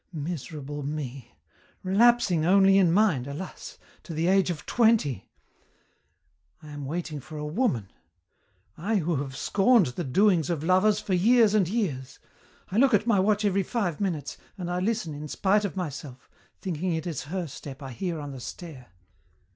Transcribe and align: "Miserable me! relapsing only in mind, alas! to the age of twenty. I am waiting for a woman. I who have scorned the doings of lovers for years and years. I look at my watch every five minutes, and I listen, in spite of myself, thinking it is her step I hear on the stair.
"Miserable 0.13 0.81
me! 0.81 1.31
relapsing 1.83 2.43
only 2.43 2.79
in 2.79 2.91
mind, 2.91 3.27
alas! 3.27 3.77
to 4.01 4.15
the 4.15 4.25
age 4.25 4.49
of 4.49 4.65
twenty. 4.65 5.29
I 6.63 6.69
am 6.71 6.85
waiting 6.87 7.19
for 7.19 7.37
a 7.37 7.45
woman. 7.45 7.91
I 8.75 8.95
who 8.95 9.17
have 9.17 9.37
scorned 9.37 9.85
the 9.89 10.03
doings 10.03 10.49
of 10.49 10.63
lovers 10.63 10.99
for 10.99 11.13
years 11.13 11.53
and 11.53 11.69
years. 11.69 12.17
I 12.71 12.77
look 12.77 12.95
at 12.95 13.05
my 13.05 13.19
watch 13.19 13.45
every 13.45 13.61
five 13.61 14.01
minutes, 14.01 14.39
and 14.57 14.71
I 14.71 14.79
listen, 14.79 15.13
in 15.13 15.27
spite 15.27 15.65
of 15.65 15.75
myself, 15.77 16.31
thinking 16.59 16.93
it 16.95 17.05
is 17.05 17.25
her 17.25 17.45
step 17.45 17.83
I 17.83 17.91
hear 17.91 18.19
on 18.19 18.31
the 18.31 18.39
stair. 18.39 18.93